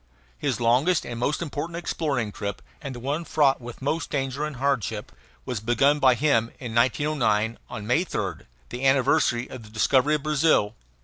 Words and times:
His 0.39 0.59
longest 0.59 1.05
and 1.05 1.19
most 1.19 1.43
important 1.43 1.77
exploring 1.77 2.31
trip, 2.31 2.63
and 2.81 2.95
the 2.95 2.99
one 2.99 3.23
fraught 3.23 3.61
with 3.61 3.83
most 3.83 4.09
danger 4.09 4.43
and 4.45 4.55
hardship, 4.55 5.11
was 5.45 5.59
begun 5.59 5.99
by 5.99 6.15
him 6.15 6.51
in 6.57 6.73
1909, 6.73 7.59
on 7.69 7.85
May 7.85 8.03
3rd, 8.03 8.47
the 8.69 8.83
anniversary 8.83 9.47
of 9.47 9.61
the 9.61 9.69
discovery 9.69 10.15
of 10.15 10.23
Brazil. 10.23 10.73